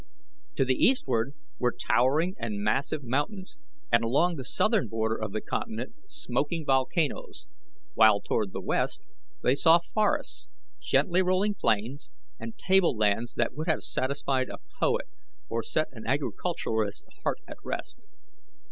To 0.55 0.65
the 0.65 0.73
eastward 0.83 1.35
were 1.59 1.71
towering 1.71 2.33
and 2.39 2.63
massive 2.63 3.03
mountains, 3.03 3.59
and 3.91 4.03
along 4.03 4.35
the 4.35 4.43
southern 4.43 4.87
border 4.87 5.15
of 5.15 5.31
the 5.31 5.41
continent 5.41 5.93
smoking 6.05 6.65
volcanoes, 6.65 7.45
while 7.93 8.19
toward 8.19 8.51
the 8.51 8.61
west 8.61 9.03
they 9.43 9.53
saw 9.53 9.77
forests, 9.77 10.49
gently 10.79 11.21
rolling 11.21 11.53
plains, 11.53 12.09
and 12.39 12.57
table 12.57 12.97
lands 12.97 13.35
that 13.35 13.53
would 13.53 13.67
have 13.67 13.83
satisfied 13.83 14.49
a 14.49 14.57
poet 14.79 15.07
or 15.47 15.61
set 15.61 15.89
an 15.91 16.07
agriculturist's 16.07 17.03
heart 17.21 17.37
at 17.47 17.57
rest. 17.63 18.07